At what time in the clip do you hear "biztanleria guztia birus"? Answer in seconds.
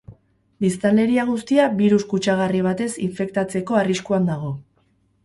0.63-2.05